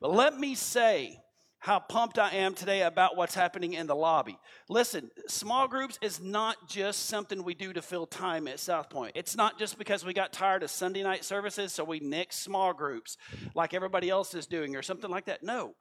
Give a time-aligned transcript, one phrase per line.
[0.00, 1.20] Let me say
[1.58, 4.38] how pumped I am today about what's happening in the lobby.
[4.70, 9.12] Listen, small groups is not just something we do to fill time at South Point.
[9.14, 12.72] It's not just because we got tired of Sunday night services, so we nixed small
[12.72, 13.18] groups
[13.54, 15.42] like everybody else is doing or something like that.
[15.42, 15.74] No.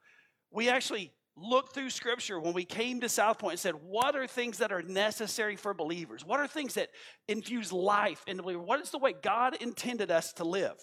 [0.52, 4.28] We actually looked through scripture when we came to South Point and said, what are
[4.28, 6.26] things that are necessary for believers?
[6.26, 6.90] What are things that
[7.30, 8.66] infuse life into believers?
[8.66, 10.76] What is the way God intended us to live?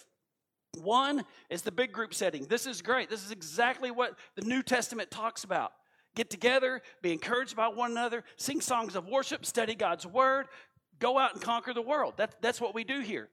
[0.75, 2.47] One is the big group setting.
[2.47, 3.09] This is great.
[3.09, 5.73] This is exactly what the New Testament talks about.
[6.15, 10.47] Get together, be encouraged by one another, sing songs of worship, study God's word,
[10.99, 12.15] go out and conquer the world.
[12.17, 13.29] That, that's what we do here.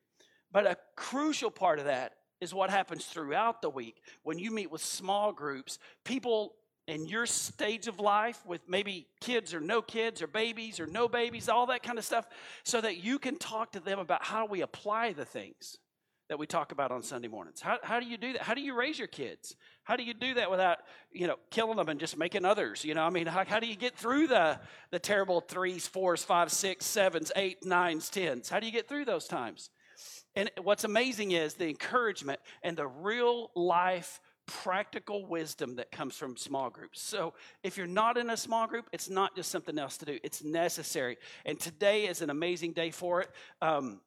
[0.51, 4.69] But a crucial part of that is what happens throughout the week when you meet
[4.69, 6.55] with small groups, people
[6.87, 11.07] in your stage of life with maybe kids or no kids or babies or no
[11.07, 12.27] babies, all that kind of stuff,
[12.63, 15.77] so that you can talk to them about how we apply the things
[16.29, 17.61] that we talk about on Sunday mornings.
[17.61, 18.41] How, how do you do that?
[18.41, 19.55] How do you raise your kids?
[19.83, 20.79] How do you do that without,
[21.11, 22.83] you know, killing them and just making others?
[22.83, 24.59] You know, I mean, how, how do you get through the,
[24.91, 28.49] the terrible threes, fours, fives, six, sevens, eight, nines, tens?
[28.49, 29.69] How do you get through those times?
[30.35, 36.35] And what's amazing is the encouragement and the real life practical wisdom that comes from
[36.35, 37.01] small groups.
[37.01, 40.19] So, if you're not in a small group, it's not just something else to do,
[40.23, 41.17] it's necessary.
[41.45, 43.29] And today is an amazing day for it.
[43.61, 44.01] Um,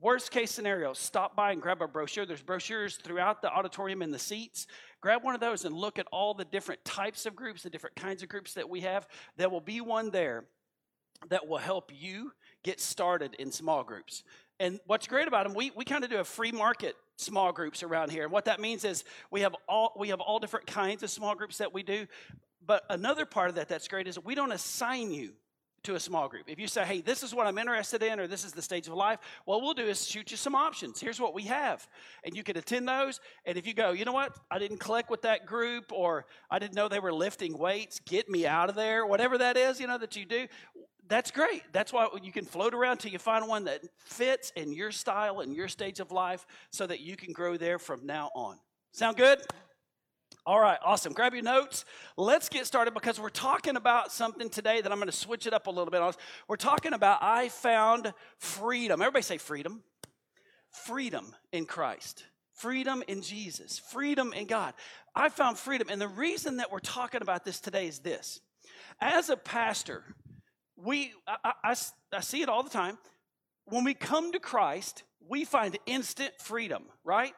[0.00, 2.26] Worst case scenario, stop by and grab a brochure.
[2.26, 4.66] There's brochures throughout the auditorium in the seats.
[5.00, 7.96] Grab one of those and look at all the different types of groups, the different
[7.96, 9.06] kinds of groups that we have.
[9.36, 10.44] There will be one there
[11.30, 14.22] that will help you get started in small groups.
[14.60, 17.82] And what's great about them, we, we kind of do a free market small groups
[17.82, 18.24] around here.
[18.24, 21.34] And what that means is we have all we have all different kinds of small
[21.34, 22.06] groups that we do.
[22.66, 25.32] But another part of that that's great is we don't assign you
[25.84, 26.44] to a small group.
[26.48, 28.88] If you say, hey, this is what I'm interested in, or this is the stage
[28.88, 31.00] of life, what we'll do is shoot you some options.
[31.00, 31.86] Here's what we have.
[32.24, 33.20] And you can attend those.
[33.44, 36.58] And if you go, you know what, I didn't click with that group, or I
[36.58, 39.86] didn't know they were lifting weights, get me out of there, whatever that is, you
[39.86, 40.46] know, that you do,
[41.08, 41.62] that's great.
[41.72, 45.40] That's why you can float around till you find one that fits in your style
[45.40, 48.58] and your stage of life so that you can grow there from now on.
[48.90, 49.40] Sound good?
[50.46, 51.12] All right, awesome.
[51.12, 51.84] Grab your notes.
[52.16, 55.52] Let's get started because we're talking about something today that I'm going to switch it
[55.52, 56.12] up a little bit on.
[56.46, 59.02] We're talking about I found freedom.
[59.02, 59.82] Everybody say freedom.
[60.70, 62.22] Freedom in Christ.
[62.54, 63.80] Freedom in Jesus.
[63.90, 64.74] Freedom in God.
[65.16, 65.88] I found freedom.
[65.90, 68.40] And the reason that we're talking about this today is this.
[69.00, 70.04] As a pastor,
[70.76, 71.76] we I, I,
[72.12, 72.98] I see it all the time.
[73.64, 77.32] When we come to Christ, we find instant freedom, right?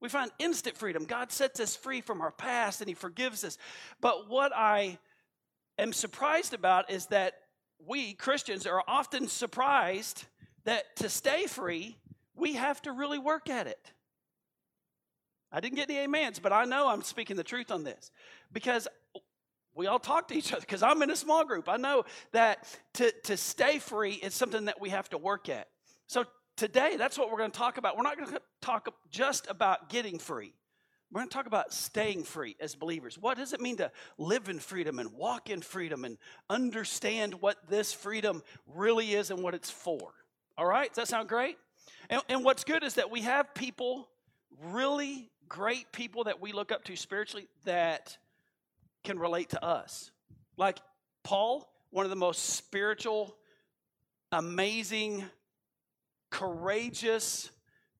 [0.00, 1.04] We find instant freedom.
[1.04, 3.58] God sets us free from our past and He forgives us.
[4.00, 4.98] But what I
[5.78, 7.34] am surprised about is that
[7.86, 10.24] we Christians are often surprised
[10.64, 11.96] that to stay free,
[12.34, 13.92] we have to really work at it.
[15.52, 18.10] I didn't get any amens, but I know I'm speaking the truth on this
[18.52, 18.88] because
[19.74, 21.68] we all talk to each other because I'm in a small group.
[21.68, 25.68] I know that to, to stay free is something that we have to work at.
[26.06, 26.24] So
[26.56, 27.96] today, that's what we're going to talk about.
[27.96, 30.54] We're not going to talk just about getting free.
[31.10, 33.16] We're going to talk about staying free as believers.
[33.16, 36.18] What does it mean to live in freedom and walk in freedom and
[36.50, 38.42] understand what this freedom
[38.74, 40.12] really is and what it's for?
[40.58, 41.56] All right, does that sound great?
[42.10, 44.08] And, and what's good is that we have people,
[44.72, 48.16] really great people that we look up to spiritually, that
[49.04, 50.10] can relate to us.
[50.56, 50.78] Like
[51.22, 53.36] Paul, one of the most spiritual,
[54.32, 55.24] amazing
[56.34, 57.52] courageous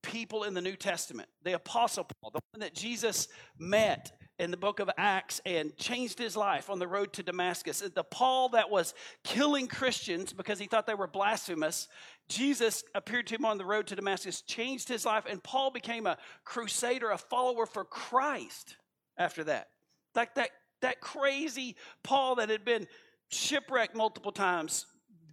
[0.03, 1.29] people in the New Testament.
[1.45, 3.29] The Apostle Paul, the one that Jesus
[3.61, 7.79] met in the book of Acts and changed his life on the road to Damascus.
[7.79, 8.93] The Paul that was
[9.23, 11.87] killing Christians because he thought they were blasphemous.
[12.29, 16.05] Jesus appeared to him on the road to Damascus, changed his life, and Paul became
[16.09, 18.77] a crusader, a follower for Christ
[19.17, 19.69] after that.
[20.17, 20.51] Like that,
[20.83, 22.89] that crazy Paul that had been
[23.29, 24.87] shipwrecked multiple times,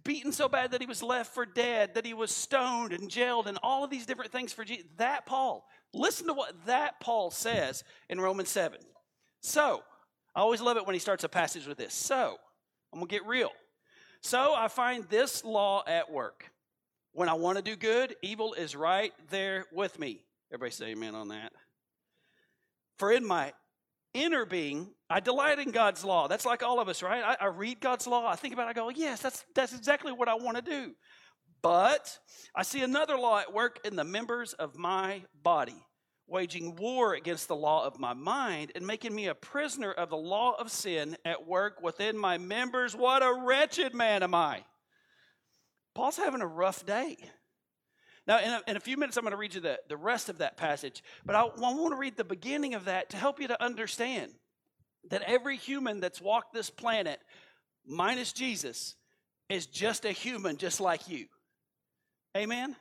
[0.04, 3.46] beaten so bad that he was left for dead, that he was stoned and jailed,
[3.46, 4.86] and all of these different things for Jesus.
[4.96, 8.78] That Paul, listen to what that Paul says in Romans 7.
[9.40, 9.82] So,
[10.34, 11.94] I always love it when he starts a passage with this.
[11.94, 12.36] So,
[12.92, 13.50] I'm going to get real.
[14.20, 16.50] So, I find this law at work.
[17.12, 20.24] When I want to do good, evil is right there with me.
[20.50, 21.52] Everybody say amen on that.
[22.98, 23.52] For in my
[24.14, 26.28] inner being, I delight in God's law.
[26.28, 27.22] That's like all of us, right?
[27.22, 30.12] I, I read God's law, I think about it, I go, yes, that's, that's exactly
[30.12, 30.92] what I want to do.
[31.62, 32.18] But
[32.54, 35.76] I see another law at work in the members of my body,
[36.26, 40.16] waging war against the law of my mind and making me a prisoner of the
[40.16, 42.96] law of sin at work within my members.
[42.96, 44.64] What a wretched man am I.
[45.94, 47.16] Paul's having a rough day.
[48.26, 50.28] Now, in a, in a few minutes, I'm going to read you the, the rest
[50.28, 53.40] of that passage, but I, I want to read the beginning of that to help
[53.40, 54.32] you to understand
[55.10, 57.20] that every human that's walked this planet,
[57.84, 58.94] minus Jesus,
[59.48, 61.26] is just a human just like you.
[62.36, 62.76] Amen?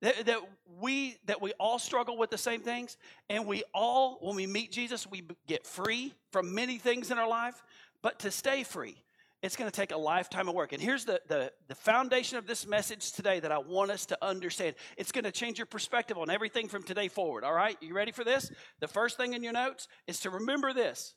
[0.00, 0.38] That, that,
[0.80, 2.96] we that we all struggle with the same things
[3.30, 7.28] and we all when we meet jesus we get free from many things in our
[7.28, 7.62] life
[8.00, 8.96] but to stay free
[9.42, 10.72] it's going to take a lifetime of work.
[10.72, 14.18] And here's the, the, the foundation of this message today that i want us to
[14.24, 14.76] understand.
[14.96, 17.76] It's going to change your perspective on everything from today forward all right?
[17.80, 18.50] You ready for this?
[18.80, 21.14] The first thing in your notes is to remember this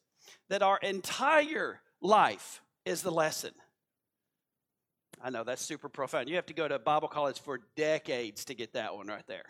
[0.50, 3.52] that our entire life is the lesson.
[5.22, 6.30] I know that's super profound.
[6.30, 9.46] You have to go to Bible college for decades to get that one right there.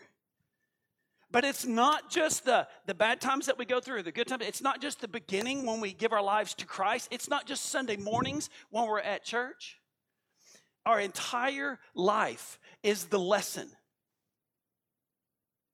[1.30, 4.44] But it's not just the, the bad times that we go through, the good times.
[4.46, 7.08] It's not just the beginning when we give our lives to Christ.
[7.10, 9.80] It's not just Sunday mornings when we're at church.
[10.84, 13.68] Our entire life is the lesson.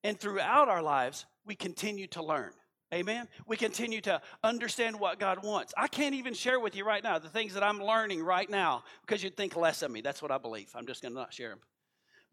[0.03, 2.51] And throughout our lives, we continue to learn.
[2.93, 3.27] Amen.
[3.47, 5.73] We continue to understand what God wants.
[5.77, 8.83] I can't even share with you right now the things that I'm learning right now
[9.05, 10.01] because you'd think less of me.
[10.01, 10.69] That's what I believe.
[10.75, 11.59] I'm just going to not share them.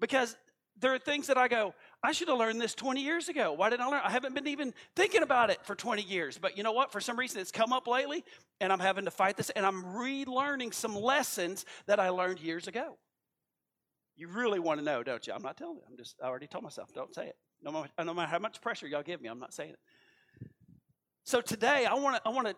[0.00, 0.36] Because
[0.78, 3.52] there are things that I go, I should have learned this 20 years ago.
[3.52, 4.00] Why didn't I learn?
[4.02, 6.38] I haven't been even thinking about it for 20 years.
[6.38, 6.92] But you know what?
[6.92, 8.24] For some reason, it's come up lately,
[8.60, 12.68] and I'm having to fight this, and I'm relearning some lessons that I learned years
[12.68, 12.96] ago.
[14.16, 15.34] You really want to know, don't you?
[15.34, 15.82] I'm not telling you.
[15.90, 17.36] I'm just, I already told myself, don't say it.
[17.62, 20.48] No matter, no matter how much pressure y'all give me, I'm not saying it.
[21.24, 22.56] So today I want to I want to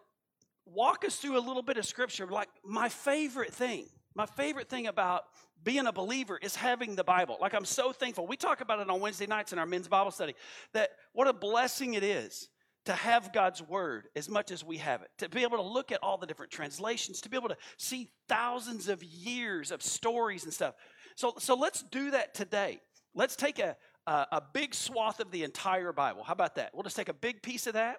[0.65, 2.27] walk us through a little bit of scripture.
[2.27, 5.25] Like my favorite thing, my favorite thing about
[5.64, 7.38] being a believer is having the Bible.
[7.41, 8.26] Like I'm so thankful.
[8.26, 10.35] We talk about it on Wednesday nights in our men's Bible study.
[10.75, 12.49] That what a blessing it is
[12.85, 15.93] to have God's word as much as we have it, to be able to look
[15.93, 20.44] at all the different translations, to be able to see thousands of years of stories
[20.44, 20.75] and stuff.
[21.15, 22.81] So, so let's do that today.
[23.15, 23.76] Let's take a,
[24.06, 26.25] a, a big swath of the entire Bible.
[26.25, 26.70] How about that?
[26.75, 27.99] We'll just take a big piece of that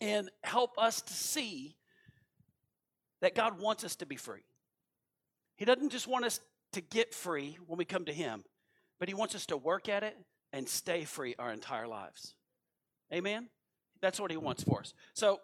[0.00, 1.76] and help us to see
[3.22, 4.42] that God wants us to be free.
[5.56, 6.40] He doesn't just want us
[6.72, 8.44] to get free when we come to Him,
[8.98, 10.16] but He wants us to work at it
[10.52, 12.34] and stay free our entire lives.
[13.12, 13.48] Amen?
[14.00, 14.94] That's what He wants for us.
[15.14, 15.40] So,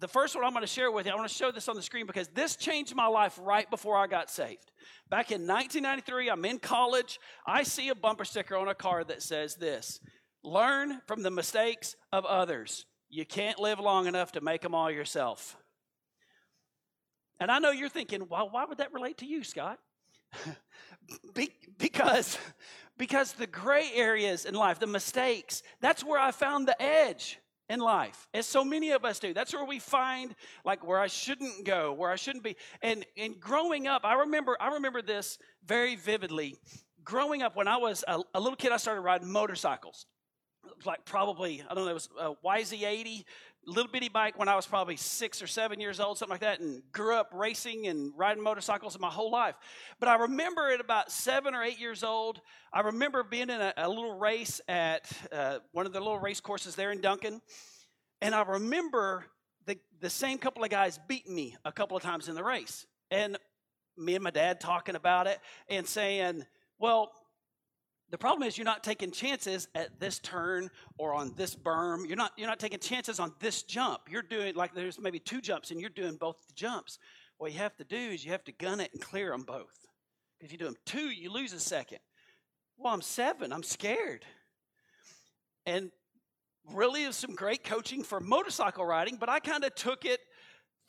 [0.00, 1.74] the first one I'm going to share with you, I want to show this on
[1.74, 4.70] the screen because this changed my life right before I got saved.
[5.10, 7.18] Back in 1993, I'm in college.
[7.44, 9.98] I see a bumper sticker on a car that says this
[10.44, 12.86] Learn from the mistakes of others.
[13.10, 15.56] You can't live long enough to make them all yourself.
[17.40, 19.78] And I know you're thinking, well, why would that relate to you, Scott?
[21.34, 22.38] Be- because,
[22.96, 27.38] because the gray areas in life, the mistakes, that's where I found the edge
[27.68, 29.34] in life as so many of us do.
[29.34, 32.56] That's where we find like where i shouldn't go where i shouldn't be.
[32.82, 36.56] And and growing up i remember i remember this very vividly.
[37.04, 40.06] Growing up when i was a, a little kid i started riding motorcycles.
[40.84, 43.24] Like probably, I don't know, it was uh, a YZ80,
[43.66, 46.60] little bitty bike when I was probably six or seven years old, something like that,
[46.60, 49.54] and grew up racing and riding motorcycles my whole life.
[50.00, 52.40] But I remember at about seven or eight years old,
[52.72, 56.40] I remember being in a, a little race at uh, one of the little race
[56.40, 57.42] courses there in Duncan.
[58.20, 59.26] And I remember
[59.66, 62.86] the, the same couple of guys beating me a couple of times in the race.
[63.10, 63.36] And
[63.96, 65.38] me and my dad talking about it
[65.68, 66.44] and saying,
[66.78, 67.12] well,
[68.10, 72.06] the problem is you're not taking chances at this turn or on this berm.
[72.06, 74.02] You're not you're not taking chances on this jump.
[74.08, 76.98] You're doing like there's maybe two jumps and you're doing both the jumps.
[77.36, 79.86] What you have to do is you have to gun it and clear them both.
[80.40, 81.98] If you do them two, you lose a second.
[82.78, 83.52] Well, I'm seven.
[83.52, 84.24] I'm scared.
[85.66, 85.90] And
[86.72, 90.20] really is some great coaching for motorcycle riding, but I kind of took it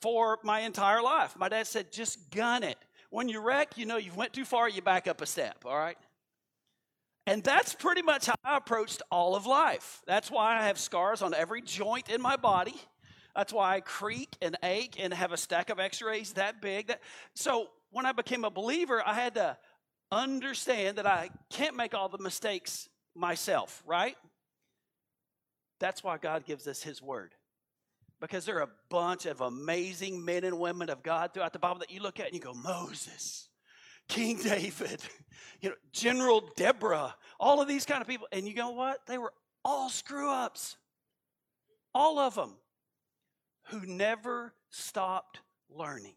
[0.02, 1.36] for my entire life.
[1.38, 2.78] My dad said, just gun it.
[3.10, 5.78] When you wreck, you know you went too far, you back up a step, all
[5.78, 5.98] right?
[7.28, 10.02] And that's pretty much how I approached all of life.
[10.08, 12.76] That's why I have scars on every joint in my body.
[13.36, 16.88] That's why I creak and ache and have a stack of x rays that big.
[16.88, 17.02] That,
[17.36, 19.58] so when I became a believer, I had to
[20.12, 24.16] understand that I can't make all the mistakes myself, right?
[25.80, 27.34] That's why God gives us His Word.
[28.20, 31.80] Because there are a bunch of amazing men and women of God throughout the Bible
[31.80, 33.49] that you look at and you go, Moses,
[34.10, 35.02] King David,
[35.62, 38.28] you know, General Deborah, all of these kind of people.
[38.32, 39.06] And you know what?
[39.06, 40.76] They were all screw ups.
[41.96, 42.56] All of them
[43.70, 45.40] who never stopped
[45.70, 46.14] learning.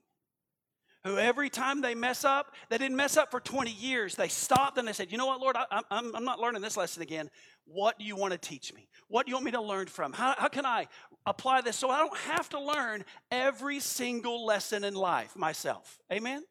[1.04, 4.14] Who every time they mess up, they didn't mess up for 20 years.
[4.14, 6.76] They stopped and they said, You know what, Lord, I, am I'm not learning this
[6.76, 7.28] lesson again.
[7.64, 8.88] What do you want to teach me?
[9.08, 10.12] What do you want me to learn from?
[10.12, 10.86] How, how can I
[11.26, 15.98] apply this so I don't have to learn every single lesson in life myself?
[16.12, 16.44] Amen?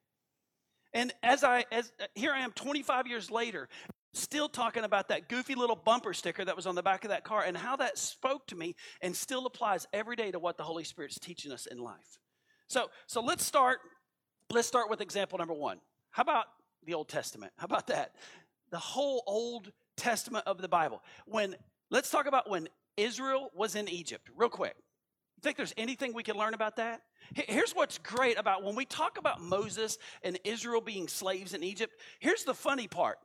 [0.93, 3.69] And as I, as uh, here I am 25 years later,
[4.13, 7.23] Still talking about that goofy little bumper sticker that was on the back of that
[7.23, 10.63] car and how that spoke to me and still applies every day to what the
[10.63, 12.19] Holy Spirit's teaching us in life.
[12.67, 13.79] So, so let's start.
[14.49, 15.79] Let's start with example number one.
[16.09, 16.47] How about
[16.85, 17.53] the Old Testament?
[17.55, 18.15] How about that?
[18.69, 21.01] The whole Old Testament of the Bible.
[21.25, 21.55] When
[21.89, 22.67] let's talk about when
[22.97, 24.75] Israel was in Egypt, real quick.
[25.41, 27.01] Think there's anything we can learn about that?
[27.33, 31.93] Here's what's great about when we talk about Moses and Israel being slaves in Egypt.
[32.19, 33.17] Here's the funny part,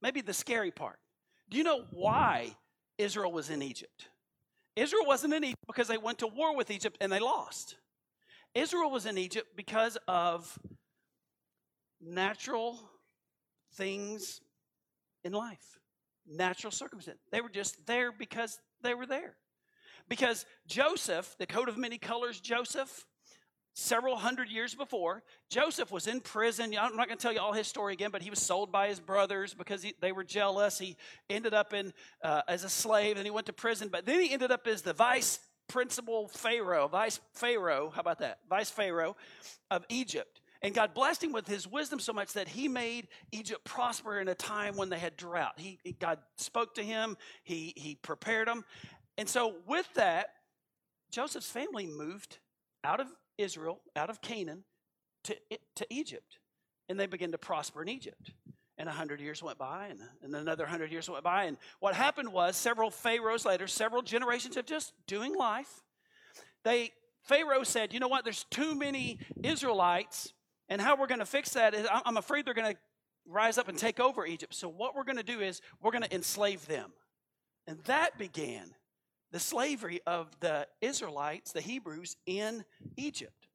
[0.00, 0.98] maybe the scary part.
[1.50, 2.56] Do you know why
[2.96, 4.08] Israel was in Egypt?
[4.76, 7.76] Israel wasn't in Egypt because they went to war with Egypt and they lost.
[8.54, 10.58] Israel was in Egypt because of
[12.00, 12.78] natural
[13.74, 14.40] things
[15.24, 15.78] in life,
[16.26, 17.18] natural circumstance.
[17.32, 19.34] They were just there because they were there.
[20.08, 23.06] Because Joseph, the coat of many colors, Joseph,
[23.74, 26.74] several hundred years before, Joseph was in prison.
[26.78, 28.88] I'm not going to tell you all his story again, but he was sold by
[28.88, 30.78] his brothers because he, they were jealous.
[30.78, 30.96] He
[31.30, 33.88] ended up in uh, as a slave, and he went to prison.
[33.88, 35.38] But then he ended up as the vice
[35.68, 37.92] principal pharaoh, vice pharaoh.
[37.94, 38.38] How about that?
[38.48, 39.16] Vice pharaoh
[39.70, 40.40] of Egypt.
[40.60, 44.26] And God blessed him with his wisdom so much that he made Egypt prosper in
[44.26, 45.54] a time when they had drought.
[45.56, 48.64] He, God spoke to him, he, he prepared them.
[49.18, 50.28] And so, with that,
[51.10, 52.38] Joseph's family moved
[52.84, 54.62] out of Israel, out of Canaan,
[55.24, 55.36] to,
[55.74, 56.38] to Egypt.
[56.88, 58.30] And they began to prosper in Egypt.
[58.78, 61.44] And a hundred years went by, and, and another hundred years went by.
[61.44, 65.82] And what happened was, several pharaohs later, several generations of just doing life,
[66.62, 66.92] they
[67.24, 68.22] Pharaoh said, "You know what?
[68.22, 70.32] There's too many Israelites,
[70.68, 72.78] and how we're going to fix that is, I'm afraid they're going to
[73.26, 74.54] rise up and take over Egypt.
[74.54, 76.92] So what we're going to do is we're going to enslave them."
[77.66, 78.74] And that began
[79.32, 82.64] the slavery of the Israelites, the Hebrews in
[82.96, 83.48] Egypt.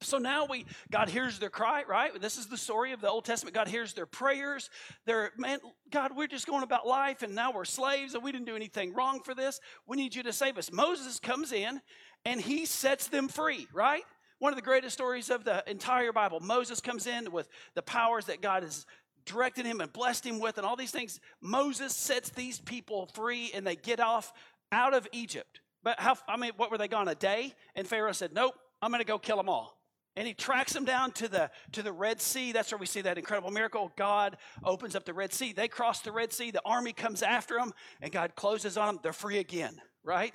[0.00, 2.20] So now we God hears their cry, right?
[2.20, 3.54] This is the story of the Old Testament.
[3.54, 4.68] God hears their prayers.
[5.06, 5.60] They're, man,
[5.90, 8.92] God, we're just going about life and now we're slaves and we didn't do anything
[8.92, 9.60] wrong for this.
[9.86, 10.70] We need you to save us.
[10.70, 11.80] Moses comes in
[12.24, 14.02] and he sets them free, right?
[14.40, 16.40] One of the greatest stories of the entire Bible.
[16.40, 18.84] Moses comes in with the powers that God has
[19.24, 21.18] directed him and blessed him with and all these things.
[21.40, 24.32] Moses sets these people free and they get off
[24.74, 25.60] out of Egypt.
[25.82, 27.08] But how, I mean, what were they gone?
[27.08, 27.54] A day?
[27.74, 29.78] And Pharaoh said, Nope, I'm going to go kill them all.
[30.16, 32.52] And he tracks them down to the, to the Red Sea.
[32.52, 33.92] That's where we see that incredible miracle.
[33.96, 35.52] God opens up the Red Sea.
[35.52, 36.52] They cross the Red Sea.
[36.52, 39.00] The army comes after them, and God closes on them.
[39.02, 40.32] They're free again, right?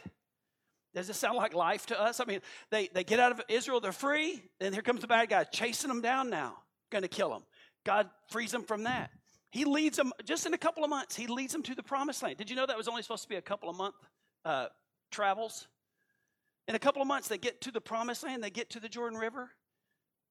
[0.93, 2.19] Does this sound like life to us?
[2.19, 2.41] I mean,
[2.71, 5.87] they, they get out of Israel, they're free, and here comes the bad guy chasing
[5.87, 6.57] them down now,
[6.91, 7.43] going to kill them.
[7.85, 9.11] God frees them from that.
[9.51, 12.21] He leads them, just in a couple of months, he leads them to the promised
[12.21, 12.37] land.
[12.37, 13.97] Did you know that was only supposed to be a couple of months
[14.45, 14.67] uh,
[15.11, 15.67] travels.
[16.67, 18.89] In a couple of months, they get to the promised land, they get to the
[18.89, 19.49] Jordan River,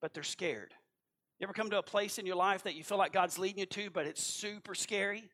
[0.01, 0.73] but they're scared.
[1.39, 3.61] You ever come to a place in your life that you feel like God's leading
[3.61, 5.25] you to, but it's super scary?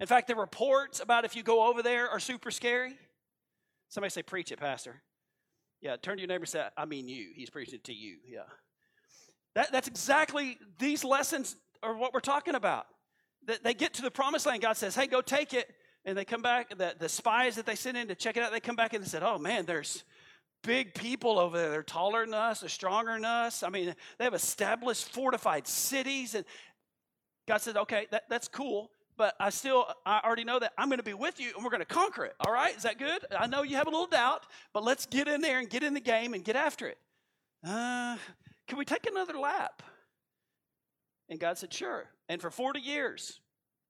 [0.00, 2.94] In fact, the reports about if you go over there are super scary.
[3.88, 5.02] Somebody say, Preach it, Pastor.
[5.80, 7.28] Yeah, turn to your neighbor and say, I mean you.
[7.34, 8.16] He's preaching to you.
[8.26, 8.40] Yeah.
[9.54, 12.86] That, that's exactly these lessons are what we're talking about.
[13.46, 15.70] That they get to the promised land, God says, Hey, go take it
[16.06, 18.52] and they come back, the, the spies that they sent in to check it out,
[18.52, 20.04] they come back and they said, Oh man, there's
[20.62, 21.68] big people over there.
[21.70, 23.64] They're taller than us, they're stronger than us.
[23.64, 26.36] I mean, they have established fortified cities.
[26.36, 26.44] And
[27.48, 28.90] God said, Okay, that, that's cool.
[29.18, 31.70] But I still, I already know that I'm going to be with you and we're
[31.70, 32.34] going to conquer it.
[32.46, 32.76] All right?
[32.76, 33.24] Is that good?
[33.36, 35.94] I know you have a little doubt, but let's get in there and get in
[35.94, 36.98] the game and get after it.
[37.66, 38.16] Uh,
[38.68, 39.82] can we take another lap?
[41.28, 42.04] And God said, Sure.
[42.28, 43.40] And for 40 years,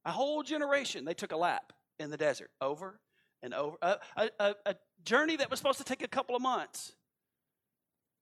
[0.05, 2.99] a whole generation, they took a lap in the desert over
[3.41, 3.77] and over.
[3.81, 6.93] A, a, a, journey that was supposed to take a couple of months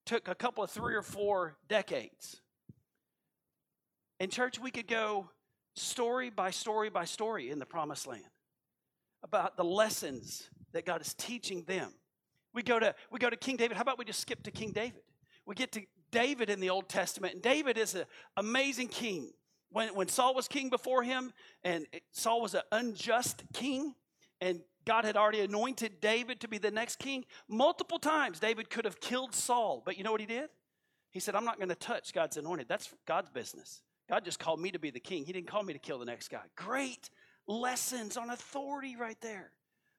[0.06, 2.42] took a couple of three or four decades.
[4.20, 5.30] In church, we could go
[5.76, 8.24] story by story by story in the promised land
[9.24, 11.92] about the lessons that God is teaching them.
[12.54, 13.76] We go to we go to King David.
[13.76, 15.02] How about we just skip to King David?
[15.46, 18.06] We get to David in the Old Testament, and David is an
[18.38, 19.32] amazing king.
[19.72, 23.96] When, when Saul was king before him, and Saul was an unjust king,
[24.42, 28.86] and God had already anointed David to be the next king, multiple times David could
[28.86, 29.82] have killed Saul.
[29.84, 30.50] But you know what he did?
[31.12, 32.68] He said, I'm not going to touch God's anointed.
[32.68, 33.82] That's God's business.
[34.08, 35.26] God just called me to be the king.
[35.26, 36.42] He didn't call me to kill the next guy.
[36.56, 37.10] Great
[37.48, 39.52] lessons on authority right there.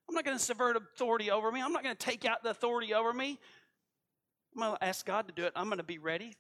[0.09, 1.61] I'm not going to subvert authority over me.
[1.61, 3.41] I'm not going to take out the authority over me.
[4.55, 5.53] I'm going to ask God to do it.
[5.57, 6.37] I'm going to be ready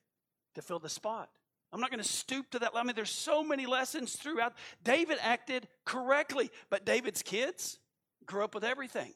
[0.54, 1.30] to fill the spot.
[1.76, 2.72] I'm not going to stoop to that.
[2.74, 4.54] I mean, there's so many lessons throughout.
[4.82, 7.78] David acted correctly, but David's kids
[8.24, 9.12] grew up with everything.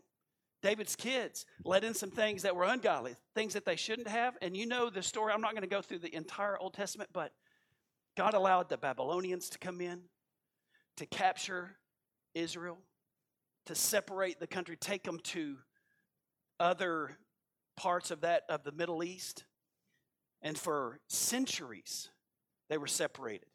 [0.62, 4.36] David's kids let in some things that were ungodly, things that they shouldn't have.
[4.42, 5.32] And you know the story.
[5.32, 7.32] I'm not going to go through the entire Old Testament, but
[8.14, 10.02] God allowed the Babylonians to come in,
[10.98, 11.78] to capture
[12.34, 12.76] Israel,
[13.64, 15.56] to separate the country, take them to
[16.58, 17.16] other
[17.78, 19.44] parts of that of the Middle East.
[20.42, 22.10] And for centuries,
[22.70, 23.48] they were separated.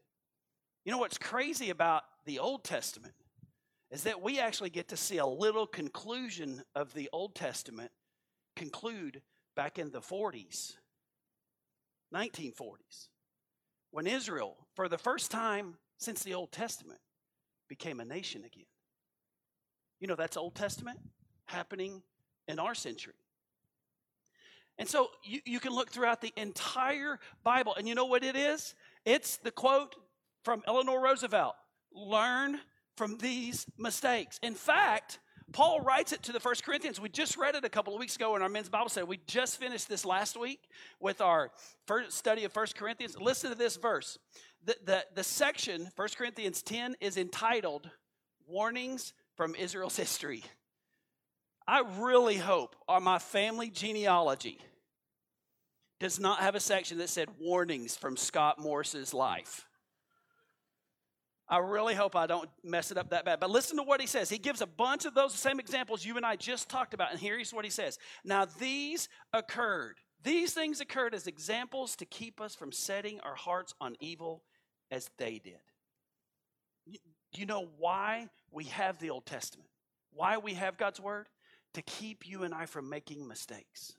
[0.83, 3.15] You know what's crazy about the Old Testament
[3.89, 7.91] is that we actually get to see a little conclusion of the Old Testament
[8.55, 9.21] conclude
[9.55, 10.73] back in the 40s,
[12.13, 13.07] 1940s,
[13.91, 16.99] when Israel, for the first time since the Old Testament,
[17.69, 18.65] became a nation again.
[19.99, 20.99] You know, that's Old Testament
[21.45, 22.03] happening
[22.47, 23.13] in our century.
[24.77, 28.35] And so you, you can look throughout the entire Bible, and you know what it
[28.35, 28.75] is?
[29.05, 29.95] It's the quote
[30.43, 31.55] from Eleanor Roosevelt
[31.93, 32.59] learn
[32.97, 34.39] from these mistakes.
[34.41, 35.19] In fact,
[35.51, 36.99] Paul writes it to the First Corinthians.
[36.99, 39.05] We just read it a couple of weeks ago in our men's Bible study.
[39.05, 40.59] We just finished this last week
[40.99, 41.51] with our
[41.85, 43.15] first study of First Corinthians.
[43.19, 44.17] Listen to this verse.
[44.65, 47.89] The, the, the section, First Corinthians 10, is entitled
[48.47, 50.43] Warnings from Israel's History.
[51.67, 54.59] I really hope our my family genealogy
[55.99, 59.65] does not have a section that said warnings from Scott Morse's life.
[61.47, 63.39] I really hope I don't mess it up that bad.
[63.39, 64.29] But listen to what he says.
[64.29, 67.11] He gives a bunch of those same examples you and I just talked about.
[67.11, 69.97] And here's what he says Now, these occurred.
[70.23, 74.41] These things occurred as examples to keep us from setting our hearts on evil
[74.89, 75.59] as they did.
[77.31, 79.69] You know why we have the Old Testament?
[80.13, 81.27] Why we have God's Word?
[81.73, 83.93] To keep you and I from making mistakes.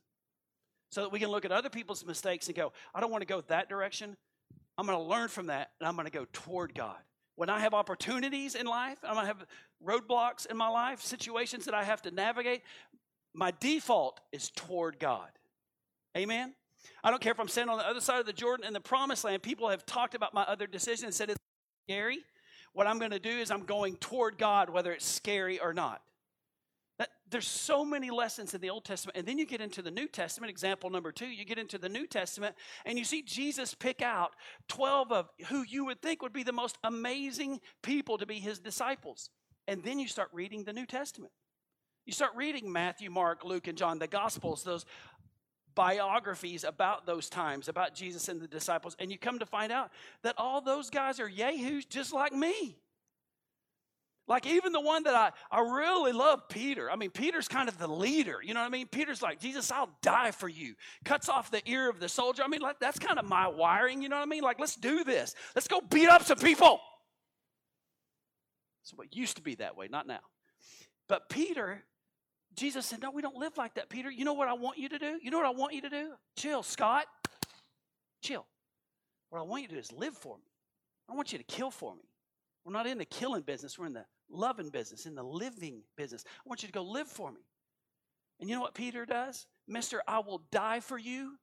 [0.90, 3.26] So that we can look at other people's mistakes and go, I don't want to
[3.26, 4.16] go that direction.
[4.78, 6.96] I'm going to learn from that and I'm going to go toward God.
[7.34, 9.46] When I have opportunities in life, I'm going to have
[9.84, 12.62] roadblocks in my life, situations that I have to navigate,
[13.34, 15.28] my default is toward God.
[16.16, 16.54] Amen?
[17.04, 18.80] I don't care if I'm standing on the other side of the Jordan in the
[18.80, 19.42] promised land.
[19.42, 21.38] People have talked about my other decision and said it's
[21.86, 22.20] scary.
[22.72, 26.00] What I'm going to do is I'm going toward God, whether it's scary or not.
[27.28, 29.16] There's so many lessons in the Old Testament.
[29.16, 31.88] And then you get into the New Testament, example number two, you get into the
[31.88, 32.54] New Testament
[32.84, 34.36] and you see Jesus pick out
[34.68, 38.58] 12 of who you would think would be the most amazing people to be his
[38.60, 39.30] disciples.
[39.66, 41.32] And then you start reading the New Testament.
[42.04, 44.86] You start reading Matthew, Mark, Luke, and John, the Gospels, those
[45.74, 49.90] biographies about those times, about Jesus and the disciples, and you come to find out
[50.22, 52.78] that all those guys are yahoos just like me.
[54.28, 56.90] Like even the one that I, I really love, Peter.
[56.90, 58.38] I mean, Peter's kind of the leader.
[58.42, 58.88] You know what I mean?
[58.88, 60.74] Peter's like, Jesus, I'll die for you.
[61.04, 62.42] Cuts off the ear of the soldier.
[62.42, 64.02] I mean, like that's kind of my wiring.
[64.02, 64.42] You know what I mean?
[64.42, 65.34] Like, let's do this.
[65.54, 66.80] Let's go beat up some people.
[68.82, 70.20] So it used to be that way, not now.
[71.08, 71.84] But Peter,
[72.56, 74.10] Jesus said, No, we don't live like that, Peter.
[74.10, 75.18] You know what I want you to do?
[75.22, 76.12] You know what I want you to do?
[76.36, 77.06] Chill, Scott.
[78.22, 78.44] Chill.
[79.30, 80.50] What I want you to do is live for me.
[81.08, 82.02] I want you to kill for me.
[82.64, 86.24] We're not in the killing business, we're in the loving business, in the living business.
[86.26, 87.40] I want you to go live for me.
[88.40, 89.46] And you know what Peter does?
[89.66, 91.36] Mister, I will die for you.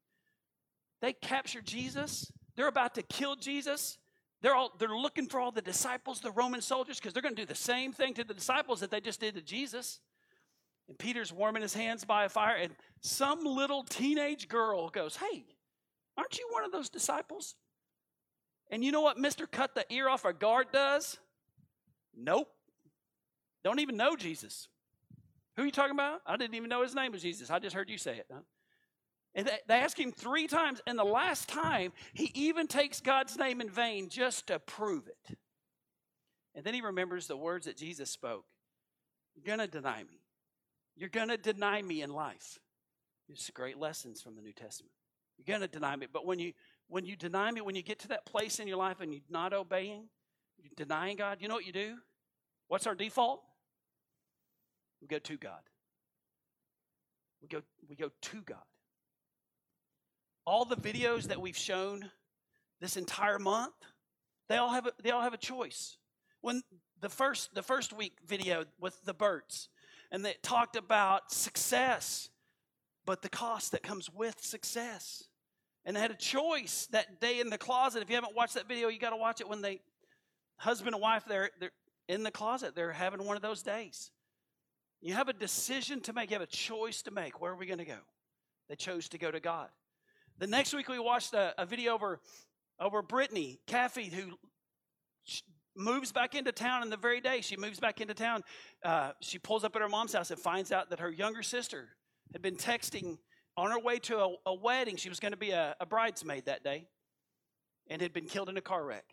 [1.02, 2.32] They capture Jesus.
[2.56, 3.98] They're about to kill Jesus.
[4.41, 7.41] They're all they're looking for all the disciples, the Roman soldiers, because they're going to
[7.41, 10.00] do the same thing to the disciples that they just did to Jesus.
[10.88, 15.46] And Peter's warming his hands by a fire, and some little teenage girl goes, Hey,
[16.17, 17.56] aren't you one of those disciples?
[18.69, 19.50] And you know what Mr.
[19.50, 21.17] Cut the ear off a guard does?
[22.15, 22.53] Nope.
[23.63, 24.67] Don't even know Jesus.
[25.56, 26.21] Who are you talking about?
[26.26, 27.49] I didn't even know his name was Jesus.
[27.49, 28.26] I just heard you say it.
[28.32, 28.41] Huh?
[29.36, 33.62] And they ask him three times, and the last time, he even takes God's name
[33.62, 35.38] in vain just to prove it.
[36.56, 38.45] And then he remembers the words that Jesus spoke
[39.36, 40.19] You're going to deny me.
[40.95, 42.60] You're going to deny me in life.
[43.30, 44.91] It's great lessons from the New Testament.
[45.38, 46.08] You're going to deny me.
[46.12, 46.54] But when you
[46.88, 49.23] when you deny me, when you get to that place in your life and you're
[49.30, 50.10] not obeying,
[50.62, 51.95] you're denying God, you know what you do?
[52.67, 53.41] What's our default?
[55.04, 55.60] We go to God.
[57.42, 58.63] We go, we go to God.
[60.46, 62.10] All the videos that we've shown
[62.80, 63.74] this entire month,
[64.48, 65.98] they all have a, they all have a choice.
[66.39, 66.62] When
[67.02, 69.68] the first the first week video with the birds,
[70.10, 72.30] and they talked about success,
[73.06, 75.26] but the cost that comes with success.
[75.86, 78.02] And they had a choice that day in the closet.
[78.02, 79.82] If you haven't watched that video, you got to watch it when they
[80.56, 81.72] husband and wife they're they're
[82.08, 82.74] in the closet.
[82.74, 84.10] They're having one of those days.
[85.04, 87.42] You have a decision to make, you have a choice to make.
[87.42, 88.00] Where are we going to go?
[88.70, 89.68] They chose to go to God.
[90.39, 92.22] The next week, we watched a, a video over,
[92.80, 94.38] over Brittany Caffey, who
[95.76, 96.84] moves back into town.
[96.84, 98.44] And the very day she moves back into town,
[98.86, 101.89] uh, she pulls up at her mom's house and finds out that her younger sister
[102.32, 103.18] had been texting
[103.58, 104.96] on her way to a, a wedding.
[104.96, 106.88] She was going to be a, a bridesmaid that day
[107.89, 109.04] and had been killed in a car wreck.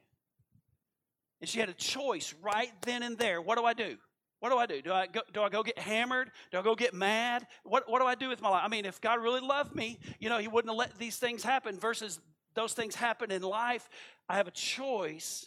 [1.41, 3.43] And she had a choice right then and there.
[3.43, 3.97] What do I do?
[4.41, 4.81] What do I do?
[4.81, 6.31] Do I go, do I go get hammered?
[6.51, 7.47] Do I go get mad?
[7.63, 8.63] What, what do I do with my life?
[8.65, 11.45] I mean, if God really loved me, you know, He wouldn't have let these things
[11.45, 12.19] happen versus
[12.55, 13.89] those things happen in life.
[14.29, 15.47] I have a choice.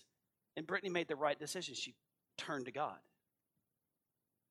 [0.56, 1.74] And Brittany made the right decision.
[1.74, 1.96] She
[2.38, 2.98] turned to God.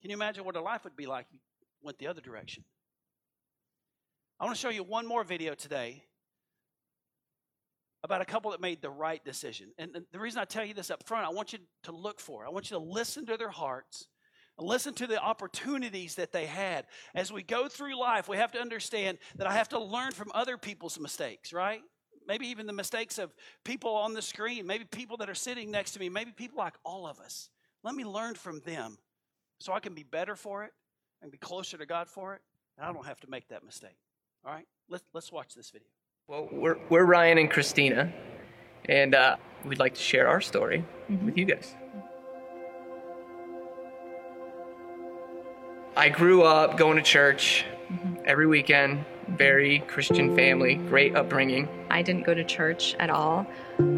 [0.01, 1.39] Can you imagine what her life would be like if you
[1.81, 2.65] went the other direction?
[4.41, 6.03] I want to show you one more video today
[8.03, 9.69] about a couple that made the right decision.
[9.79, 12.43] And the reason I tell you this up front, I want you to look for,
[12.43, 12.49] it.
[12.49, 14.09] I want you to listen to their hearts
[14.59, 16.87] Listen to the opportunities that they had.
[17.15, 20.31] As we go through life, we have to understand that I have to learn from
[20.35, 21.81] other people's mistakes, right?
[22.29, 23.35] Maybe even the mistakes of
[23.65, 26.75] people on the screen, maybe people that are sitting next to me, maybe people like
[26.85, 27.49] all of us.
[27.83, 28.99] Let me learn from them
[29.59, 30.73] so I can be better for it
[31.23, 32.43] and be closer to God for it,
[32.77, 33.97] and I don't have to make that mistake.
[34.45, 34.67] All right?
[34.89, 35.89] Let's, let's watch this video.
[36.29, 38.13] Well, we're, we're Ryan and Christina,
[38.85, 41.27] and uh, we'd like to share our story mm-hmm.
[41.27, 41.75] with you guys.
[45.95, 48.15] I grew up going to church mm-hmm.
[48.25, 51.69] every weekend, very Christian family, great upbringing.
[51.91, 53.47] I didn't go to church at all.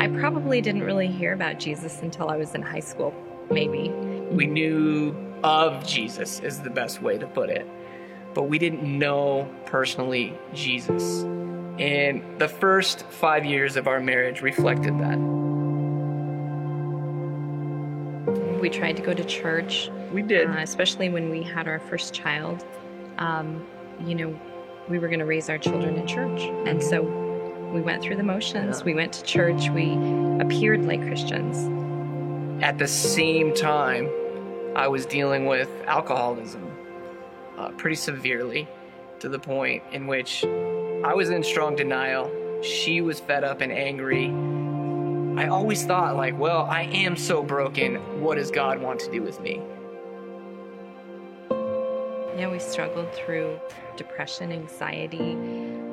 [0.00, 3.14] I probably didn't really hear about Jesus until I was in high school,
[3.48, 3.90] maybe.
[4.32, 7.64] We knew of Jesus, is the best way to put it,
[8.34, 11.22] but we didn't know personally Jesus.
[11.78, 15.18] And the first five years of our marriage reflected that.
[18.60, 20.48] We tried to go to church we did.
[20.48, 22.64] Uh, especially when we had our first child.
[23.18, 23.66] Um,
[24.04, 24.40] you know,
[24.88, 26.42] we were going to raise our children in church.
[26.66, 27.02] And so
[27.72, 28.78] we went through the motions.
[28.78, 28.84] Yeah.
[28.84, 29.68] We went to church.
[29.70, 29.92] We
[30.40, 32.62] appeared like Christians.
[32.62, 34.08] At the same time,
[34.76, 36.70] I was dealing with alcoholism
[37.58, 38.68] uh, pretty severely
[39.20, 42.30] to the point in which I was in strong denial.
[42.62, 44.28] She was fed up and angry.
[45.40, 47.96] I always thought, like, well, I am so broken.
[48.20, 49.60] What does God want to do with me?
[52.36, 53.60] Yeah, we struggled through
[53.96, 55.32] depression, anxiety,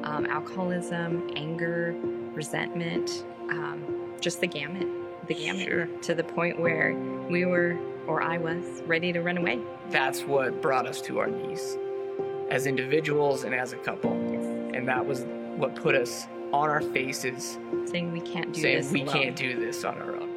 [0.04, 1.96] um, alcoholism, anger,
[2.34, 4.88] resentment, um, just the gamut,
[5.28, 5.86] the gamut, sure.
[5.86, 6.96] to the point where
[7.30, 7.78] we were,
[8.08, 9.60] or I was, ready to run away.
[9.90, 11.78] That's what brought us to our knees
[12.50, 14.12] as individuals and as a couple.
[14.32, 14.44] Yes.
[14.74, 15.22] And that was
[15.58, 19.14] what put us on our faces saying we can't do saying this we alone.
[19.14, 20.30] can't do this on our own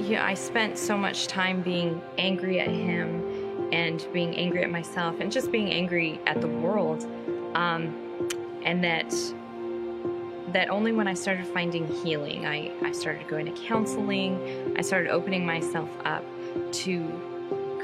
[0.00, 3.25] yeah i spent so much time being angry at him
[3.72, 7.06] and being angry at myself and just being angry at the world.
[7.54, 8.02] Um,
[8.64, 9.14] and that
[10.52, 15.10] that only when I started finding healing, I, I started going to counseling, I started
[15.10, 16.24] opening myself up
[16.72, 17.04] to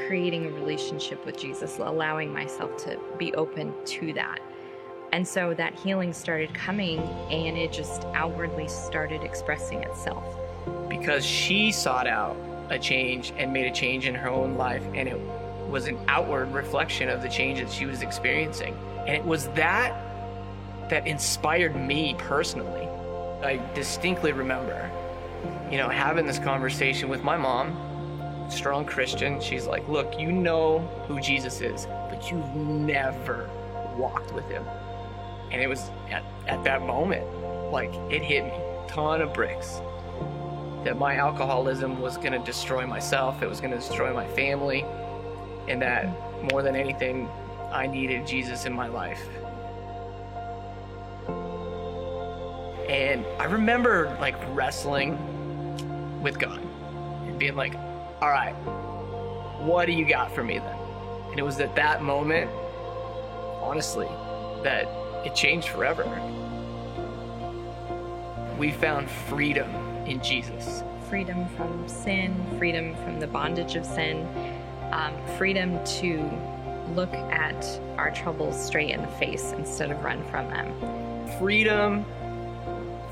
[0.06, 4.40] creating a relationship with Jesus, allowing myself to be open to that.
[5.12, 10.24] And so that healing started coming and it just outwardly started expressing itself.
[10.88, 12.36] Because she sought out
[12.70, 15.20] a change and made a change in her own life and it
[15.72, 18.76] was an outward reflection of the change that she was experiencing.
[19.00, 19.96] And it was that
[20.90, 22.87] that inspired me personally.
[23.42, 24.90] I distinctly remember,
[25.70, 29.40] you know, having this conversation with my mom, strong Christian.
[29.40, 33.48] She's like, Look, you know who Jesus is, but you've never
[33.96, 34.64] walked with him.
[35.50, 37.26] And it was at, at that moment,
[37.72, 38.52] like, it hit me,
[38.88, 39.80] ton of bricks.
[40.85, 44.85] That my alcoholism was going to destroy myself, it was going to destroy my family,
[45.68, 46.07] and that
[46.51, 47.29] more than anything,
[47.70, 49.22] I needed Jesus in my life.
[52.88, 55.16] And I remember like wrestling
[56.22, 56.61] with God
[57.27, 57.75] and being like,
[58.20, 58.55] all right,
[59.62, 60.77] what do you got for me then?
[61.31, 62.51] And it was at that moment,
[63.62, 64.09] honestly,
[64.62, 64.87] that
[65.25, 66.05] it changed forever.
[68.59, 69.70] We found freedom
[70.07, 70.83] in Jesus.
[71.09, 74.27] Freedom from sin, freedom from the bondage of sin,
[74.92, 76.31] um, freedom to
[76.94, 81.38] look at our troubles straight in the face instead of run from them.
[81.38, 82.05] Freedom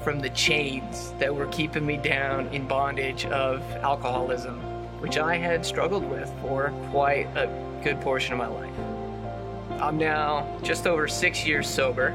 [0.05, 4.59] from the chains that were keeping me down in bondage of alcoholism,
[5.01, 7.49] which I had struggled with for quite a
[7.83, 9.81] good portion of my life.
[9.81, 12.09] I'm now just over six years sober,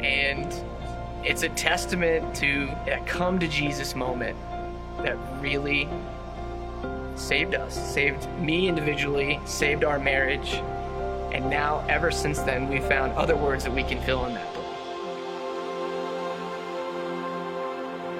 [0.00, 0.54] and
[1.24, 4.36] it's a testament to that come to Jesus moment
[4.98, 5.88] that really
[7.18, 10.54] saved us, saved me individually, saved our marriage.
[11.32, 14.54] And now, ever since then, we've found other words that we can fill in that
[14.54, 14.64] book.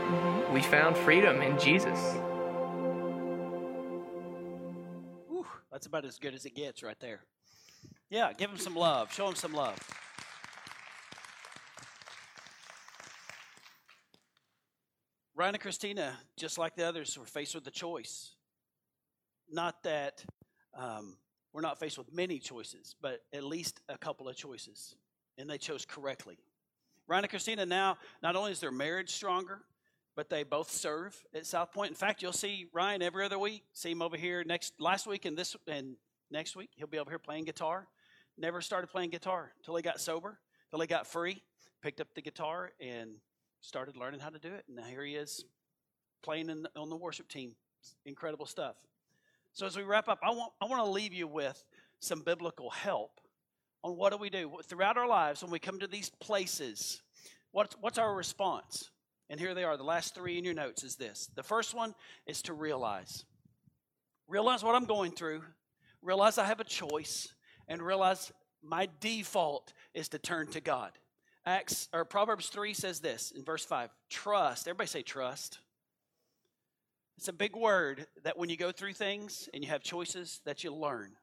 [0.05, 0.53] Mm-hmm.
[0.53, 1.99] We found freedom in Jesus.
[5.29, 7.21] Whew, that's about as good as it gets right there.
[8.11, 9.13] Yeah, give him some love.
[9.13, 9.79] Show him some love.
[15.35, 18.33] Ryan and Christina, just like the others, were faced with a choice.
[19.51, 20.25] Not that
[20.77, 21.17] um,
[21.53, 24.95] we're not faced with many choices, but at least a couple of choices.
[25.39, 26.39] And they chose correctly.
[27.07, 29.61] Ryan and Christina now, not only is their marriage stronger,
[30.15, 31.91] but they both serve at South Point.
[31.91, 33.63] In fact, you'll see Ryan every other week.
[33.73, 35.97] See him over here next last week and this and
[36.31, 36.71] next week.
[36.77, 37.87] He'll be over here playing guitar.
[38.37, 41.43] Never started playing guitar until he got sober, until he got free.
[41.83, 43.13] Picked up the guitar and
[43.61, 44.65] started learning how to do it.
[44.67, 45.45] And now here he is
[46.23, 47.55] playing in, on the worship team.
[48.05, 48.77] incredible stuff.
[49.59, 51.61] So as we wrap up, I want I want to leave you with
[51.99, 53.21] some biblical help
[53.83, 57.03] on what do we do throughout our lives when we come to these places.
[57.51, 58.89] What's what's our response?
[59.29, 59.77] And here they are.
[59.77, 61.29] The last three in your notes is this.
[61.35, 63.25] The first one is to realize.
[64.29, 65.43] Realize what I'm going through.
[66.03, 67.27] Realize I have a choice,
[67.67, 68.31] and realize
[68.63, 70.93] my default is to turn to God.
[71.45, 73.91] Acts or Proverbs 3 says this in verse 5.
[74.09, 74.69] Trust.
[74.69, 75.59] Everybody say trust.
[77.19, 80.63] It's a big word that when you go through things and you have choices that
[80.63, 81.17] you learn.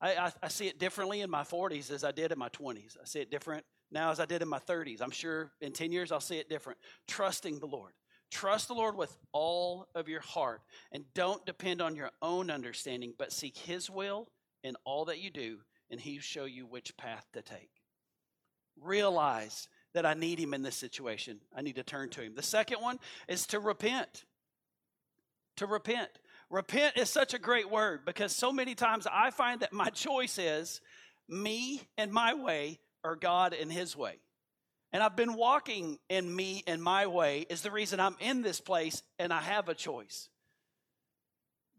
[0.00, 2.96] I, I, I, see it differently in my 40s as I did in my 20s.
[3.00, 5.00] I see it different now as I did in my 30s.
[5.00, 6.80] I'm sure in 10 years I'll see it different.
[7.06, 7.92] Trusting the Lord.
[8.32, 13.14] Trust the Lord with all of your heart and don't depend on your own understanding,
[13.16, 14.26] but seek His will
[14.64, 17.70] in all that you do, and He will show you which path to take.
[18.76, 21.38] Realize that I need Him in this situation.
[21.54, 22.34] I need to turn to Him.
[22.34, 24.24] The second one is to repent
[25.58, 26.10] to repent.
[26.50, 30.38] Repent is such a great word because so many times I find that my choice
[30.38, 30.80] is
[31.28, 34.18] me and my way or God and his way.
[34.92, 38.60] And I've been walking in me and my way is the reason I'm in this
[38.60, 40.30] place and I have a choice.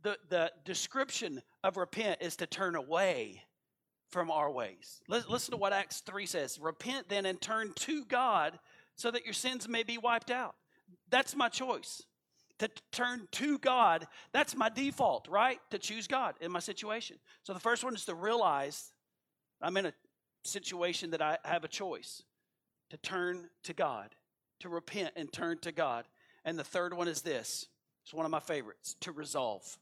[0.04, 3.44] The, the description of repent is to turn away
[4.12, 5.02] from our ways.
[5.08, 8.60] Listen to what Acts 3 says Repent then and turn to God
[8.96, 10.56] so that your sins may be wiped out.
[11.10, 12.04] That's my choice
[12.60, 15.60] to turn to God, that's my default, right?
[15.72, 17.18] To choose God in my situation.
[17.44, 18.92] So the first one is to realize
[19.62, 19.94] I'm in a
[20.44, 22.24] situation that I have a choice
[22.90, 24.16] to turn to God,
[24.60, 26.06] to repent and turn to God.
[26.46, 27.68] And the third one is this
[28.04, 29.78] it's one of my favorites to resolve.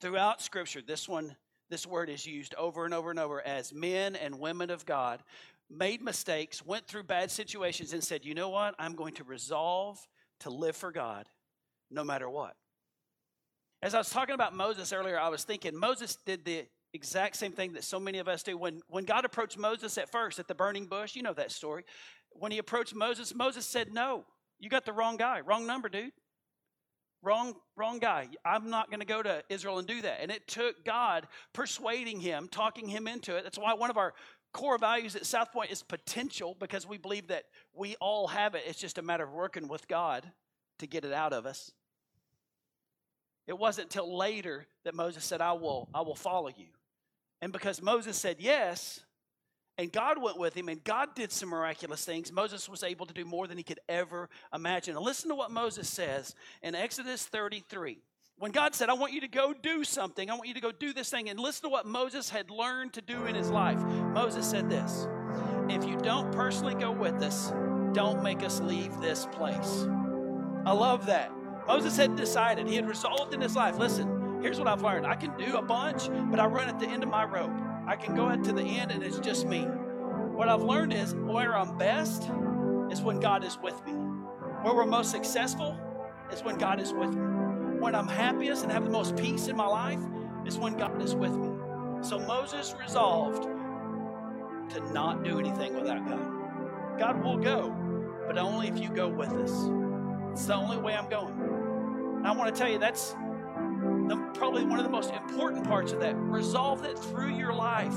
[0.00, 1.36] Throughout Scripture, this one,
[1.70, 5.22] this word is used over and over and over as men and women of God
[5.70, 8.74] made mistakes, went through bad situations, and said, you know what?
[8.78, 9.98] I'm going to resolve
[10.40, 11.26] to live for God
[11.90, 12.54] no matter what.
[13.82, 17.52] As I was talking about Moses earlier, I was thinking Moses did the exact same
[17.52, 18.56] thing that so many of us do.
[18.56, 21.84] When, when God approached Moses at first at the burning bush, you know that story.
[22.30, 24.24] When he approached Moses, Moses said, No,
[24.58, 26.12] you got the wrong guy, wrong number, dude.
[27.22, 28.28] Wrong, wrong guy.
[28.44, 30.18] I'm not going to go to Israel and do that.
[30.20, 33.44] And it took God persuading him, talking him into it.
[33.44, 34.12] That's why one of our
[34.52, 37.44] core values at South Point is potential because we believe that
[37.74, 38.64] we all have it.
[38.66, 40.30] It's just a matter of working with God
[40.78, 41.72] to get it out of us.
[43.46, 46.66] It wasn't until later that Moses said, I will, I will follow you.
[47.42, 49.00] And because Moses said yes,
[49.76, 53.14] and God went with him, and God did some miraculous things, Moses was able to
[53.14, 54.96] do more than he could ever imagine.
[54.96, 57.98] And listen to what Moses says in Exodus 33.
[58.38, 60.72] When God said, I want you to go do something, I want you to go
[60.72, 63.78] do this thing, and listen to what Moses had learned to do in his life.
[63.78, 65.06] Moses said this
[65.68, 67.52] If you don't personally go with us,
[67.92, 69.86] don't make us leave this place.
[70.66, 71.30] I love that.
[71.66, 75.06] Moses had decided, he had resolved in his life listen, here's what I've learned.
[75.06, 77.52] I can do a bunch, but I run at the end of my rope.
[77.86, 79.62] I can go out to the end and it's just me.
[79.62, 82.30] What I've learned is where I'm best
[82.90, 83.92] is when God is with me.
[83.92, 85.78] Where we're most successful
[86.32, 87.22] is when God is with me.
[87.78, 90.00] When I'm happiest and have the most peace in my life
[90.46, 91.50] is when God is with me.
[92.02, 93.44] So Moses resolved
[94.70, 96.98] to not do anything without God.
[96.98, 97.74] God will go,
[98.26, 99.83] but only if you go with us.
[100.34, 101.32] It's the only way I'm going.
[102.16, 105.92] And I want to tell you that's the, probably one of the most important parts
[105.92, 106.16] of that.
[106.16, 107.94] Resolve that through your life.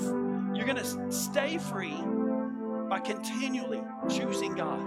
[0.53, 1.97] You're going to stay free
[2.89, 4.83] by continually choosing God.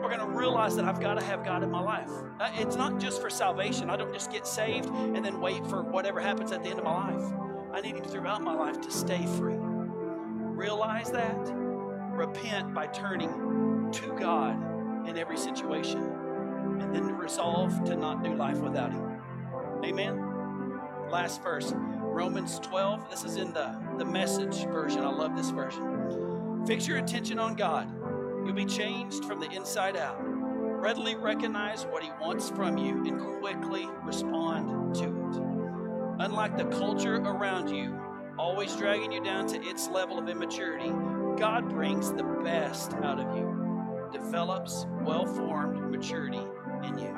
[0.00, 2.08] We're going to realize that I've got to have God in my life.
[2.40, 3.90] Uh, it's not just for salvation.
[3.90, 6.86] I don't just get saved and then wait for whatever happens at the end of
[6.86, 7.32] my life.
[7.74, 9.58] I need Him throughout my life to stay free.
[9.58, 11.36] Realize that.
[12.14, 16.23] Repent by turning to God in every situation
[16.80, 19.20] and then resolve to not do life without Him.
[19.84, 20.34] Amen.
[21.10, 23.10] Last verse, Romans 12.
[23.10, 25.00] This is in the, the message version.
[25.00, 26.64] I love this version.
[26.66, 27.92] Fix your attention on God.
[28.44, 30.16] You'll be changed from the inside out.
[30.20, 36.24] Readily recognize what He wants from you and quickly respond to it.
[36.24, 37.98] Unlike the culture around you,
[38.38, 40.90] always dragging you down to its level of immaturity,
[41.38, 46.46] God brings the best out of you, develops well formed maturity
[46.84, 47.14] in you.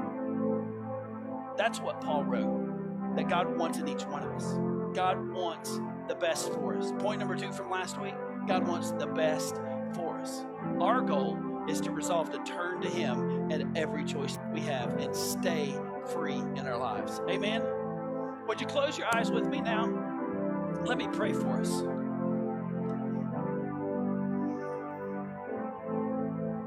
[1.57, 4.55] That's what Paul wrote, that God wants in each one of us.
[4.95, 6.93] God wants the best for us.
[6.99, 8.15] Point number two from last week
[8.47, 9.57] God wants the best
[9.95, 10.45] for us.
[10.81, 11.37] Our goal
[11.69, 15.75] is to resolve to turn to Him at every choice we have and stay
[16.13, 17.21] free in our lives.
[17.29, 17.63] Amen?
[18.47, 19.87] Would you close your eyes with me now?
[20.85, 21.83] Let me pray for us.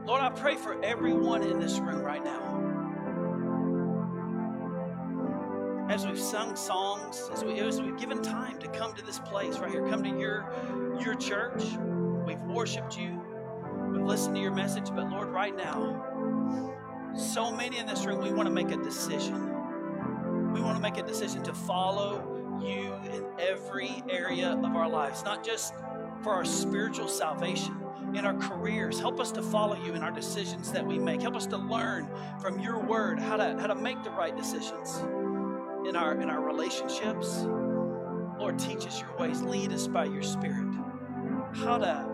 [0.06, 2.79] Lord, I pray for everyone in this room right now.
[5.90, 9.58] As we've sung songs, as, we, as we've given time to come to this place
[9.58, 10.48] right here, come to your,
[11.04, 11.64] your church,
[12.28, 13.20] we've worshiped you,
[13.92, 18.32] we've listened to your message, but Lord, right now, so many in this room, we
[18.32, 20.54] want to make a decision.
[20.54, 25.24] We want to make a decision to follow you in every area of our lives,
[25.24, 25.74] not just
[26.22, 27.76] for our spiritual salvation,
[28.14, 29.00] in our careers.
[29.00, 31.20] Help us to follow you in our decisions that we make.
[31.20, 32.08] Help us to learn
[32.40, 35.02] from your word how to, how to make the right decisions
[35.90, 37.46] in our, in our relationships.
[38.38, 39.42] Lord, teach us your ways.
[39.42, 40.68] Lead us by your spirit.
[41.56, 42.06] How to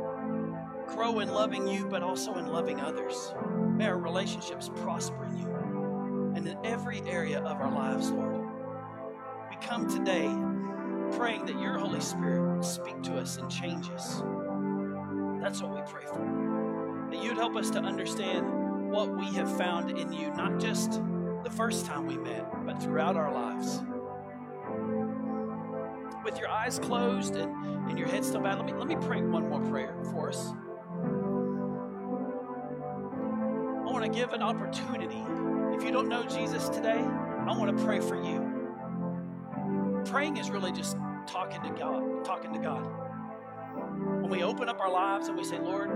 [0.87, 3.33] grow in loving you, but also in loving others.
[3.75, 8.47] May our relationships prosper in you and in every area of our lives, Lord.
[9.49, 10.33] We come today
[11.17, 14.23] praying that your Holy Spirit would speak to us and change us.
[15.41, 17.07] That's what we pray for.
[17.11, 21.01] That you'd help us to understand what we have found in you, not just
[21.45, 23.83] the first time we met, but throughout our lives.
[26.23, 29.21] With your eyes closed and, and your head still bowed, let me, let me pray
[29.21, 30.53] one more prayer for us.
[33.77, 35.23] I want to give an opportunity.
[35.77, 40.01] If you don't know Jesus today, I want to pray for you.
[40.05, 42.87] Praying is really just talking to God, talking to God.
[44.19, 45.91] When we open up our lives and we say, Lord,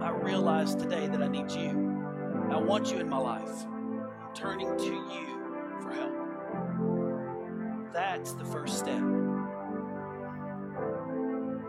[0.00, 1.87] I realize today that I need you.
[2.52, 3.66] I want you in my life.
[3.66, 6.14] I'm turning to you for help.
[7.92, 9.02] That's the first step.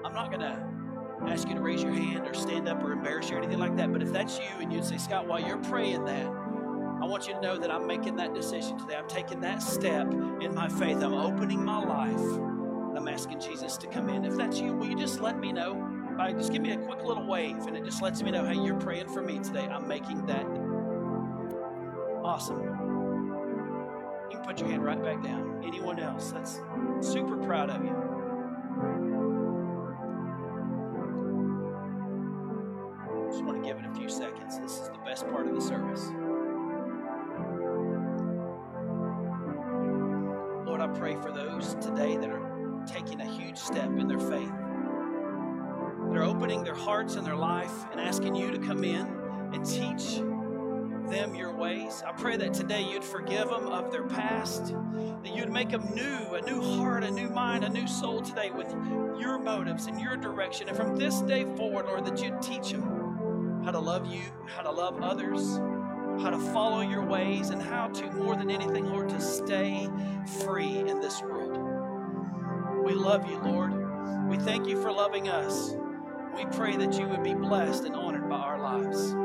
[0.06, 0.64] I'm not going to
[1.28, 3.76] ask you to raise your hand or stand up or embarrass you or anything like
[3.78, 7.28] that, but if that's you and you'd say, Scott, while you're praying that, I want
[7.28, 8.96] you to know that I'm making that decision today.
[8.96, 10.12] I'm taking that step
[10.42, 11.02] in my faith.
[11.02, 12.20] I'm opening my life.
[12.98, 14.26] I'm asking Jesus to come in.
[14.26, 15.76] If that's you, will you just let me know?
[16.18, 18.56] By just give me a quick little wave, and it just lets me know, hey,
[18.56, 19.68] you're praying for me today.
[19.68, 20.69] I'm making that.
[22.30, 22.60] Awesome.
[24.30, 25.64] You can put your hand right back down.
[25.66, 26.30] Anyone else?
[26.30, 26.62] That's
[27.02, 27.90] super proud of you.
[33.32, 34.60] Just want to give it a few seconds.
[34.60, 36.04] This is the best part of the service.
[40.68, 44.54] Lord, I pray for those today that are taking a huge step in their faith.
[46.12, 49.08] They're opening their hearts and their life and asking you to come in
[49.52, 50.22] and teach
[51.10, 52.04] them your ways.
[52.06, 54.74] I pray that today you'd forgive them of their past,
[55.24, 58.52] that you'd make them new, a new heart, a new mind, a new soul today
[58.52, 58.70] with
[59.20, 60.68] your motives and your direction.
[60.70, 64.62] And from this day forward, Lord, that you'd teach them how to love you, how
[64.62, 65.58] to love others,
[66.22, 69.90] how to follow your ways, and how to, more than anything, Lord, to stay
[70.44, 71.58] free in this world.
[72.84, 73.74] We love you, Lord.
[74.30, 75.76] We thank you for loving us.
[76.36, 79.16] We pray that you would be blessed and honored by our lives.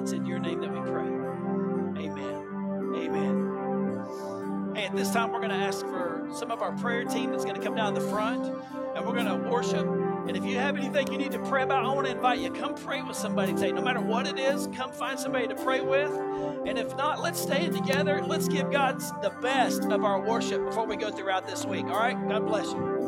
[0.00, 0.71] It's in your name that
[4.92, 7.56] at this time, we're going to ask for some of our prayer team that's going
[7.56, 8.44] to come down the front
[8.94, 9.86] and we're going to worship.
[9.86, 12.50] And if you have anything you need to pray about, I want to invite you.
[12.50, 13.72] Come pray with somebody today.
[13.72, 16.10] No matter what it is, come find somebody to pray with.
[16.66, 18.22] And if not, let's stay together.
[18.22, 21.86] Let's give God the best of our worship before we go throughout this week.
[21.86, 22.28] All right?
[22.28, 23.01] God bless you.